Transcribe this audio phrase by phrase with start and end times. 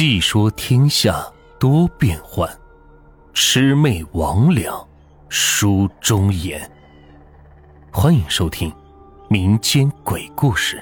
[0.00, 1.26] 细说天下
[1.58, 2.48] 多变幻，
[3.34, 4.86] 魑魅魍魉
[5.28, 6.70] 书中言。
[7.90, 8.72] 欢迎收听
[9.28, 10.80] 民间鬼故事。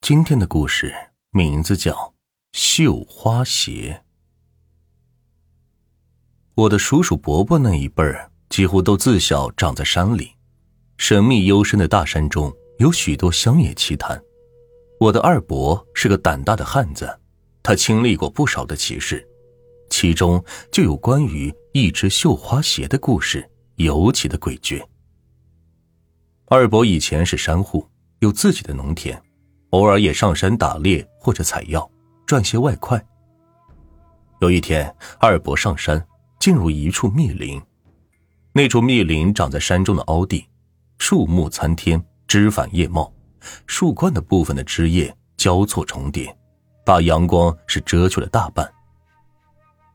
[0.00, 0.94] 今天的故事
[1.28, 1.92] 名字叫
[2.52, 4.02] 《绣花鞋》。
[6.54, 10.32] 我的叔叔伯伯那一辈儿，几乎都自小长在山里，
[10.96, 14.18] 神秘幽深的大山中有许多乡野奇谈。
[14.98, 17.18] 我的二伯是个胆大的汉子，
[17.62, 19.26] 他经历过不少的奇事，
[19.90, 24.82] 其中就有关于一只绣花鞋的故事，尤其的诡谲。
[26.46, 27.86] 二伯以前是山户，
[28.20, 29.20] 有自己的农田，
[29.70, 31.90] 偶尔也上山打猎或者采药，
[32.24, 33.04] 赚些外快。
[34.40, 36.06] 有一天，二伯上山，
[36.38, 37.60] 进入一处密林，
[38.52, 40.46] 那处密林长在山中的凹地，
[40.98, 43.12] 树木参天，枝繁叶茂。
[43.66, 46.36] 树冠的部分的枝叶交错重叠，
[46.84, 48.70] 把阳光是遮去了大半。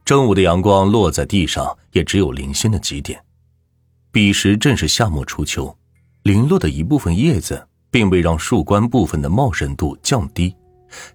[0.04, 3.24] 正午的阳光落在地上，也只有零星的几点。
[4.12, 5.74] 彼时正是夏末初秋，
[6.24, 10.54] 零落的一部分叶子并未让树冠部分的茂盛度降低，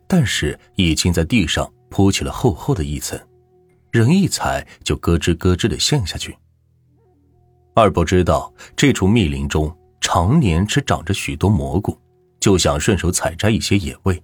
[0.07, 3.21] 但是已经在地上铺起了厚厚的一层，
[3.91, 6.37] 人一踩就咯吱咯吱的陷下去。
[7.75, 11.99] 二伯知道这处密林中常年是长着许多蘑菇。
[12.47, 14.23] 就想顺手采摘一些野味。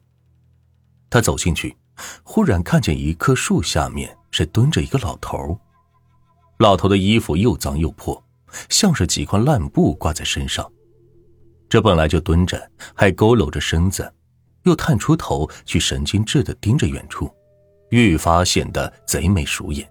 [1.10, 1.76] 他走进去，
[2.22, 5.58] 忽然看见一棵树下面是蹲着一个老头。
[6.58, 8.24] 老头的衣服又脏又破，
[8.68, 10.70] 像是几块烂布挂在身上。
[11.68, 14.14] 这本来就蹲着，还佝偻着身子，
[14.62, 17.28] 又探出头去，神经质的盯着远处，
[17.90, 19.90] 愈发显得贼眉鼠眼。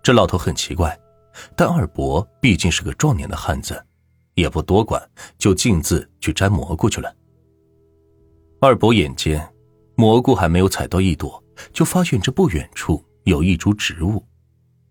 [0.00, 0.96] 这老头很奇怪，
[1.56, 3.84] 但二伯毕竟是个壮年的汉子。
[4.34, 5.02] 也不多管，
[5.38, 7.14] 就径自去摘蘑菇去了。
[8.60, 9.46] 二伯眼尖，
[9.94, 14.24] 蘑菇还没有采到一朵，就发现这不远处有一株植物。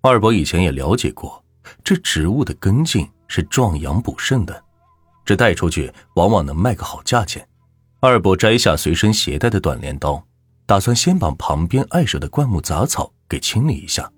[0.01, 1.43] 二伯以前也了解过，
[1.83, 4.63] 这植物的根茎是壮阳补肾的，
[5.25, 7.47] 这带出去往往能卖个好价钱。
[7.99, 10.23] 二伯摘下随身携带的短镰刀，
[10.65, 14.11] 打算先把旁边碍手的灌木杂草给清理一下。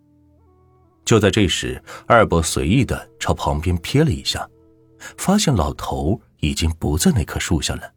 [1.06, 4.50] 就在这时，二伯随意的朝旁边瞥了一下。
[5.18, 7.92] 发现老头已经不在那棵树下了。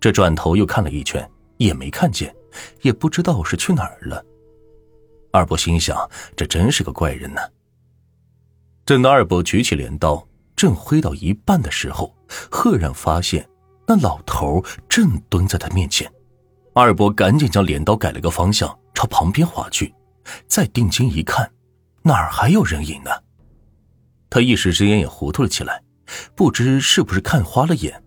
[0.00, 2.34] 这转头又看了一圈，也没看见，
[2.80, 4.24] 也不知道是去哪儿了。
[5.30, 7.40] 二伯心想：这真是个怪人呢。
[8.84, 10.26] 等到二伯举起镰刀，
[10.56, 12.14] 正挥到一半的时候，
[12.50, 13.48] 赫然发现
[13.86, 16.10] 那老头正蹲在他面前。
[16.74, 19.94] 二伯赶紧将镰刀改了个方向，朝旁边划去。
[20.46, 21.50] 再定睛一看，
[22.02, 23.10] 哪儿还有人影呢？
[24.32, 25.82] 他一时之间也糊涂了起来。
[26.34, 28.02] 不知是不是看花了眼，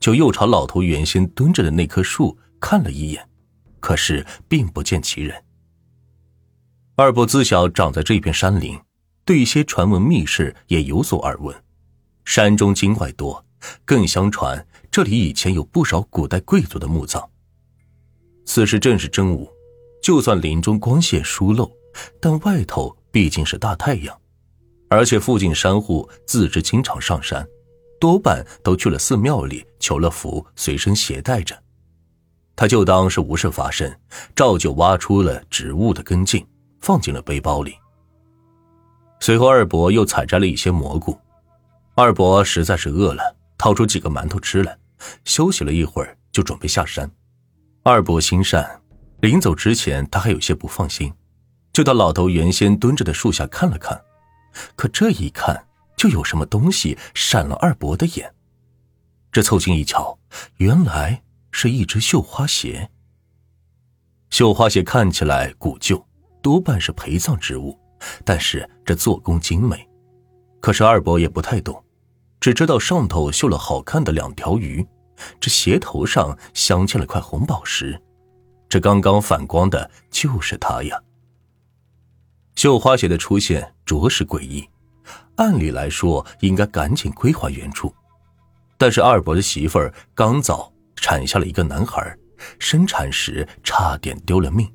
[0.00, 3.28] 就又朝老头原先蹲着的那棵树看了一眼，
[3.78, 5.44] 可是并不见其人。
[6.96, 8.76] 二伯自小长在这片山林，
[9.24, 11.56] 对一些传闻秘事也有所耳闻。
[12.24, 13.44] 山中精怪多，
[13.84, 17.30] 更相传这里以前有不少古代贵族的墓葬。
[18.44, 19.48] 此时正是正午，
[20.02, 21.70] 就算林中光线疏漏，
[22.20, 24.19] 但外头毕竟是大太阳。
[24.90, 27.46] 而且附近山户自知经常上山，
[28.00, 31.56] 多半都去了寺庙里求了福，随身携带着。
[32.56, 33.90] 他就当是无事发生，
[34.34, 36.44] 照旧挖出了植物的根茎，
[36.80, 37.74] 放进了背包里。
[39.20, 41.16] 随后，二伯又采摘了一些蘑菇。
[41.94, 44.76] 二伯实在是饿了，掏出几个馒头吃了，
[45.24, 47.08] 休息了一会儿，就准备下山。
[47.84, 48.82] 二伯心善，
[49.20, 51.12] 临走之前他还有些不放心，
[51.72, 53.98] 就到老头原先蹲着的树下看了看。
[54.76, 55.66] 可这一看，
[55.96, 58.34] 就有什么东西闪了二伯的眼。
[59.32, 60.18] 这凑近一瞧，
[60.56, 62.90] 原来是一只绣花鞋。
[64.30, 66.04] 绣花鞋看起来古旧，
[66.40, 67.78] 多半是陪葬之物，
[68.24, 69.88] 但是这做工精美。
[70.60, 71.82] 可是二伯也不太懂，
[72.40, 74.86] 只知道上头绣了好看的两条鱼，
[75.38, 78.00] 这鞋头上镶嵌了块红宝石，
[78.68, 81.00] 这刚刚反光的就是它呀。
[82.56, 84.68] 绣花鞋的出现着实诡异，
[85.36, 87.94] 按理来说应该赶紧归还原处，
[88.76, 92.14] 但是二伯的媳妇儿刚早产下了一个男孩，
[92.58, 94.70] 生产时差点丢了命，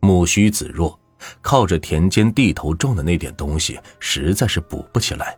[0.00, 0.98] 母虚子弱，
[1.42, 5.36] 靠着田间地头种的那点东西实在是补不起来。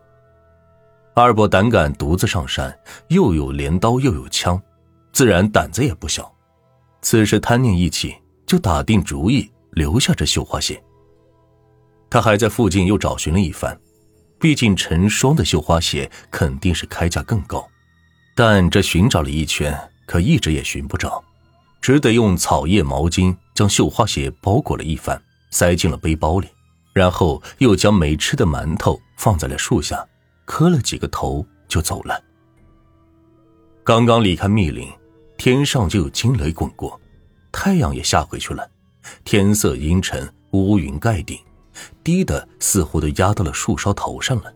[1.15, 2.73] 二伯胆敢独自上山，
[3.09, 4.61] 又有镰刀又有枪，
[5.13, 6.33] 自然胆子也不小。
[7.03, 8.15] 此时贪念一起，
[8.47, 10.83] 就打定主意留下这绣花鞋。
[12.13, 13.81] 他还在附近又找寻了一番，
[14.39, 17.67] 毕竟成双的绣花鞋肯定是开价更高。
[18.37, 19.75] 但这寻找了一圈，
[20.05, 21.25] 可一直也寻不着，
[21.81, 25.19] 只得用草叶毛巾将绣花鞋包裹了一番，
[25.53, 26.49] 塞进了背包里，
[26.93, 30.07] 然后又将没吃的馒头放在了树下，
[30.45, 32.23] 磕了几个头就走了。
[33.83, 34.87] 刚刚离开密林，
[35.39, 37.01] 天上就有惊雷滚过，
[37.51, 38.71] 太阳也下回去了，
[39.25, 41.39] 天色阴沉，乌云盖顶，
[42.05, 44.53] 低的似乎都压到了树梢头上了。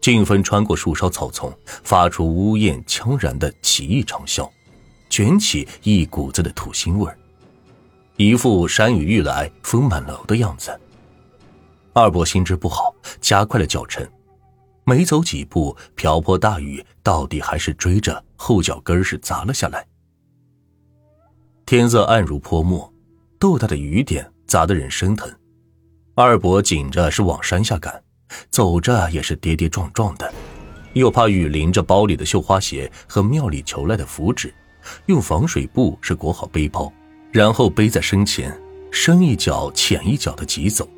[0.00, 4.48] 劲风穿过树梢草丛，发出呜咽悄然的奇异长啸，
[5.10, 7.12] 卷起一股子的土腥味
[8.16, 10.78] 一副山雨欲来风满楼的样子。
[11.92, 14.06] 二伯心知不好，加快了脚程。
[14.84, 19.86] 没走几步，瓢泼大雨到底还是追着后脚跟是砸了下来。
[21.66, 22.92] 天色暗如泼墨，
[23.38, 25.30] 豆大的雨点砸得人生疼。
[26.22, 28.02] 二伯紧着是往山下赶。
[28.48, 30.32] 走着也是跌跌撞撞的，
[30.92, 34.54] 又怕雨淋着包里的绣花鞋和庙里求来的符纸，
[35.06, 36.92] 用防水布是裹好背包，
[37.32, 38.56] 然后背在身前，
[38.92, 40.88] 深一脚浅一脚的急走。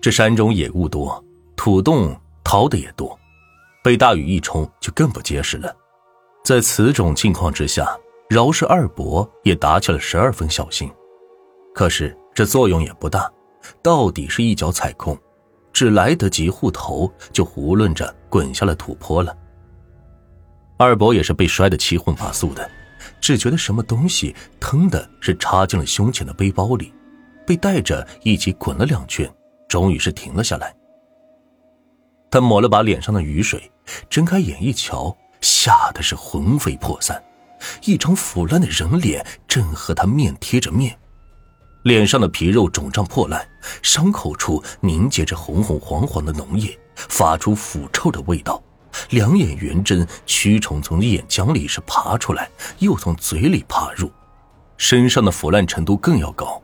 [0.00, 1.24] 这山中野物多，
[1.54, 3.16] 土洞掏的也多，
[3.80, 5.72] 被大雨一冲就更不结实了。
[6.44, 7.96] 在此种境况之下，
[8.28, 10.90] 饶是二伯也打起了十二分小心，
[11.72, 13.30] 可是这作用也不大，
[13.82, 15.16] 到底是一脚踩空。
[15.70, 19.36] 只来得及护头，就囫囵着滚下了土坡了。
[20.76, 22.68] 二伯也是被摔得七荤八素的，
[23.20, 26.92] 只觉得什么东西腾的是插进了胸前的背包里，
[27.46, 29.32] 被带着一起滚了两圈，
[29.68, 30.74] 终于是停了下来。
[32.28, 33.70] 他抹了把脸上的雨水，
[34.10, 37.22] 睁开眼一瞧，吓得是魂飞魄散，
[37.84, 40.98] 一张腐烂的人脸正和他面贴着面。
[41.88, 43.48] 脸上的皮肉肿胀破烂，
[43.80, 48.62] 伤口处凝结着红红黄黄的脓液，发出腐臭的味道。
[49.08, 52.50] 两眼圆睁，蛆虫从眼浆里是爬出来，
[52.80, 54.12] 又从嘴里爬入。
[54.76, 56.62] 身上的腐烂程度更要高，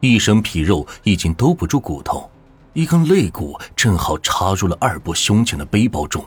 [0.00, 2.30] 一身皮肉已经兜不住骨头，
[2.74, 6.22] 一根肋骨正好插入了二伯胸前的背包中。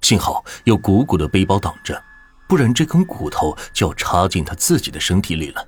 [0.00, 2.02] 幸好有鼓鼓的背包挡着，
[2.48, 5.62] 不然这根骨头就要插进他自己的身体里了。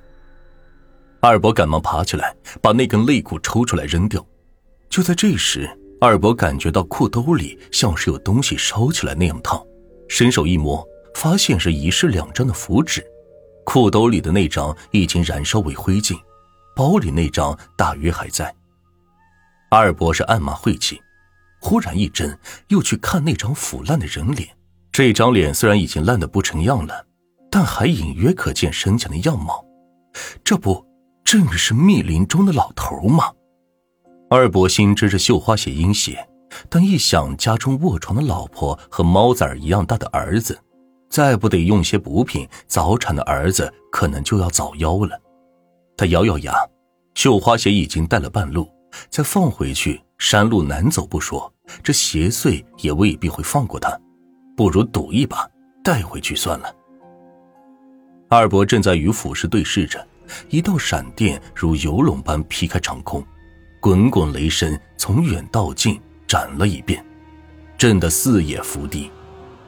[1.23, 4.25] 二伯赶忙爬起来，把那根肋骨抽出来扔掉。
[4.89, 5.69] 就在这时，
[5.99, 9.63] 二伯感觉到裤兜里像是有东西烧起来那样烫，
[10.09, 10.83] 伸手一摸，
[11.13, 13.05] 发现是一式两张的符纸。
[13.63, 16.19] 裤兜里的那张已经燃烧为灰烬，
[16.75, 18.51] 包里那张大约还在。
[19.69, 20.99] 二伯是暗骂晦气，
[21.61, 22.35] 忽然一怔，
[22.69, 24.49] 又去看那张腐烂的人脸。
[24.91, 27.05] 这张脸虽然已经烂得不成样了，
[27.51, 29.63] 但还隐约可见生前的样貌。
[30.43, 30.83] 这不。
[31.31, 33.31] 正是密林中的老头吗？
[34.29, 36.27] 二伯心知这绣花鞋阴邪，
[36.69, 40.59] 但一想家中卧床的老婆和猫崽儿一样大的儿子，
[41.09, 45.17] 再不得用些补品，早产的儿子可能就要早夭了。
[45.95, 46.53] 他咬咬牙，
[47.13, 48.69] 绣花鞋已经带了半路，
[49.09, 51.49] 再放回去，山路难走不说，
[51.81, 53.97] 这邪祟也未必会放过他，
[54.57, 55.49] 不如赌一把，
[55.81, 56.75] 带回去算了。
[58.27, 60.05] 二伯正在与腐尸对视着。
[60.49, 63.25] 一道闪电如游龙般劈开长空，
[63.79, 67.05] 滚滚雷声从远到近斩了一遍，
[67.77, 69.11] 震得四野伏地。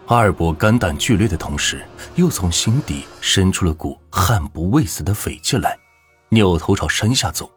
[0.06, 1.82] 二伯肝胆俱裂的同时，
[2.16, 5.78] 又从心底生出了股悍不畏死的匪气来，
[6.30, 7.50] 扭头朝山下走。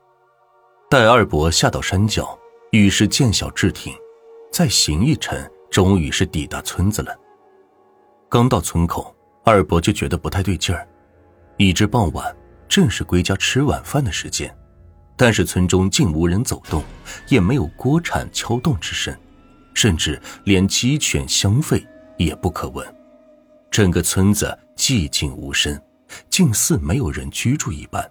[0.88, 2.38] 待二伯下到山脚，
[2.70, 3.92] 雨势渐小至停，
[4.52, 5.36] 再行一程，
[5.70, 7.12] 终于是抵达村子了。
[8.28, 9.12] 刚到村口，
[9.44, 10.86] 二伯就觉得不太对劲儿，
[11.56, 12.34] 已至傍晚。
[12.68, 14.54] 正是归家吃晚饭的时间，
[15.16, 16.82] 但是村中竟无人走动，
[17.28, 19.16] 也没有锅铲敲动之声，
[19.74, 21.84] 甚至连鸡犬相吠
[22.16, 22.86] 也不可闻。
[23.70, 25.80] 整个村子寂静无声，
[26.30, 28.10] 竟似没有人居住一般。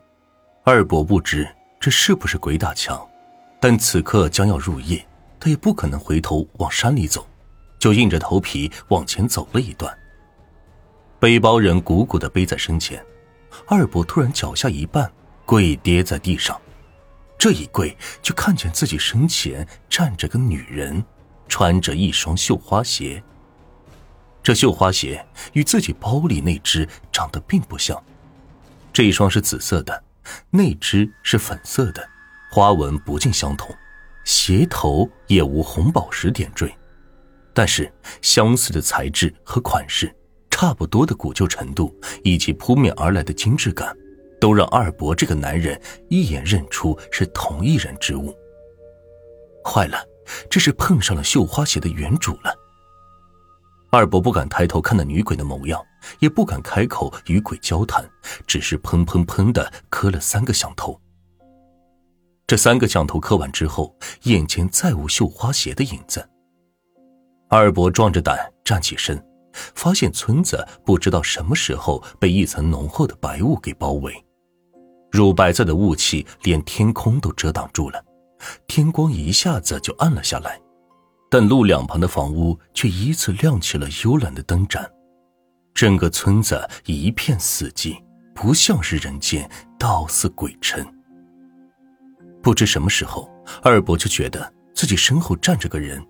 [0.64, 1.48] 二伯不知
[1.80, 3.08] 这是不是鬼打墙，
[3.60, 5.06] 但此刻将要入夜，
[5.40, 7.28] 他也不可能回头往山里走，
[7.78, 9.96] 就硬着头皮往前走了一段。
[11.20, 13.04] 背包人鼓鼓的背在身前。
[13.68, 15.10] 二伯突然脚下一绊，
[15.46, 16.60] 跪跌在地上。
[17.38, 21.04] 这一跪，就看见自己身前站着个女人，
[21.48, 23.22] 穿着一双绣花鞋。
[24.42, 28.02] 这绣花鞋与自己包里那只长得并不像，
[28.94, 30.04] 这一双是紫色的，
[30.50, 32.08] 那只是粉色的，
[32.52, 33.76] 花纹不尽相同，
[34.24, 36.76] 鞋头也无红宝石点缀，
[37.54, 40.16] 但是相似的材质和款式。
[40.58, 41.94] 差不多的古旧程度
[42.24, 43.94] 以及扑面而来的精致感，
[44.40, 48.34] 都让二伯这个男人一眼认出是同一人之物。
[49.66, 50.02] 坏了，
[50.50, 52.56] 这是碰上了绣花鞋的原主了。
[53.90, 55.84] 二伯不敢抬头看那女鬼的模样，
[56.20, 58.10] 也不敢开口与鬼交谈，
[58.48, 60.98] 只是砰砰砰的磕了三个响头。
[62.48, 63.94] 这三个响头磕完之后，
[64.24, 66.26] 眼前再无绣花鞋的影子。
[67.50, 69.22] 二伯壮着胆站起身，
[69.74, 74.14] 发现村子不知道什么时候被一层浓厚的白雾给包围，
[75.12, 78.04] 乳白色的雾气连天空都遮挡住了，
[78.68, 80.60] 天光一下子就暗了下来，
[81.30, 84.90] 但路两旁的房屋却依次亮起了幽蓝的灯盏，
[85.74, 87.98] 整个村子一片死寂，
[88.34, 90.86] 不像是人间，倒似鬼城。
[92.44, 93.30] 不知什么时候，
[93.64, 96.06] 二伯就觉得自己身后站着个人，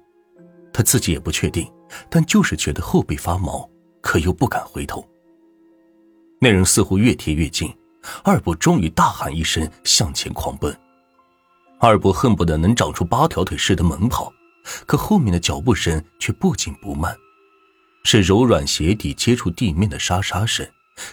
[0.74, 1.66] 他自己也不确定，
[2.10, 3.70] 但就是觉得后背发毛，
[4.02, 5.08] 可又不敢回头。
[6.40, 7.74] 那人似乎越贴越近，
[8.24, 10.78] 二伯终于大喊一声，向前狂奔。
[11.80, 14.32] 二伯恨不得能长出八条腿似的猛跑，
[14.86, 17.16] 可后面的脚步声却不紧不慢，
[18.04, 20.68] 是柔软鞋底接触地面的沙沙声，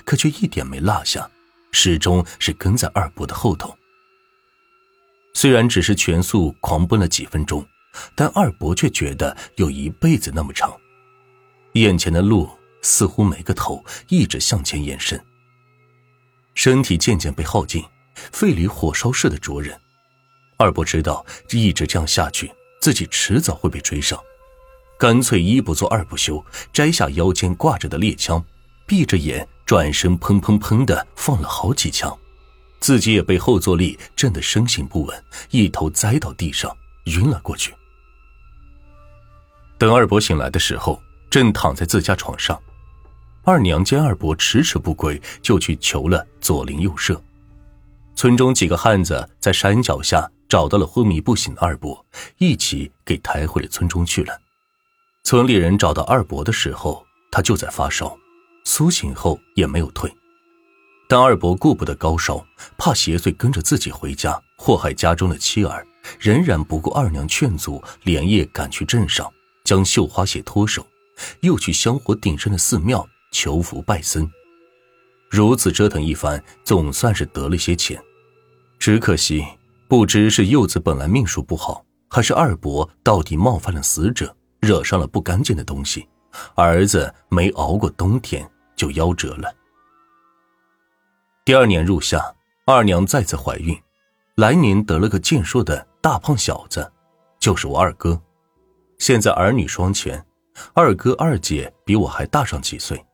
[0.05, 1.29] 可却一点没落下，
[1.73, 3.75] 始终是跟在二伯的后头。
[5.35, 7.67] 虽然只是全速狂奔了几分钟，
[8.15, 10.73] 但二伯却觉得有一辈子那么长。
[11.75, 12.51] 眼前的路
[12.83, 15.23] 似乎没个头，一直向前延伸。
[16.55, 17.83] 身体渐渐被耗尽，
[18.15, 19.79] 肺里火烧似的灼人。
[20.59, 24.21] 二伯知道一直这样下去，自己迟早会被追上，
[24.99, 28.45] 干脆一不做二不休，摘下腰间挂着的猎枪，
[28.87, 32.17] 闭着眼转身，砰砰砰的放了好几枪。
[32.81, 37.75] 自己也被后坐力震得身形不稳，一头栽到地上，晕了过去。
[39.83, 42.57] 等二伯醒来的时候，正躺在自家床上。
[43.43, 47.21] 二娘见二伯迟迟不归，就去求了左邻右舍。
[48.15, 52.07] 村中几个汉子在山脚下找到了昏迷不醒的二伯，
[52.39, 54.33] 一起给抬回了村中去了。
[55.25, 58.17] 村里人找到二伯的时候，他就在发烧，
[58.65, 60.09] 苏醒后也没有退。
[61.09, 62.47] 但二伯顾不得高烧，
[62.79, 65.85] 怕邪祟跟着自己回家祸害家中的妻儿，
[66.21, 69.29] 仍然不顾二娘劝阻，连夜赶去镇上，
[69.65, 70.87] 将绣花鞋脱手，
[71.41, 74.31] 又去香火鼎盛的寺庙求福拜僧。
[75.31, 78.03] 如此折腾一番，总算是得了些钱。
[78.79, 79.47] 只可惜，
[79.89, 86.07] 不知是柚子本来命数不好，还是二伯到底冒犯了死者，惹上了不干净的东西，
[86.55, 89.55] 儿子没熬过冬天就夭折了。
[91.45, 92.35] 第二年入夏，
[92.67, 93.81] 二娘再次怀孕，
[94.35, 96.93] 来年得了个健硕的大胖小子，
[97.41, 98.21] 就是我二哥。
[99.03, 100.25] 现在儿女双全，
[100.75, 103.05] 二哥二姐比我还大上几岁。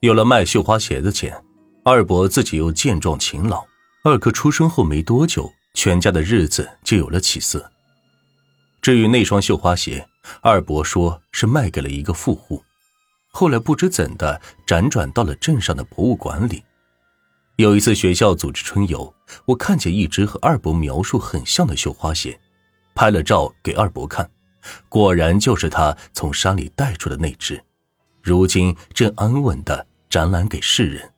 [0.00, 1.40] 有了卖绣花鞋的钱，
[1.84, 3.64] 二伯自己又健壮勤劳，
[4.02, 7.70] 二哥出生后没多久，全家的日子就有了起色。
[8.82, 10.04] 至于那双绣花鞋，
[10.40, 12.60] 二伯说是卖给了一个富户，
[13.30, 16.64] 后来不知怎的辗转到了镇上的博物馆里。
[17.54, 22.40] 有一次学校组织春游，我看见一只和二伯描述很像的绣花鞋，
[22.92, 24.28] 拍了照给二伯看，
[24.88, 27.62] 果然就是他从山里带出的那只，
[28.22, 31.12] 如今正安稳的展览给世人。